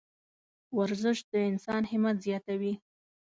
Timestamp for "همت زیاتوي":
1.91-2.73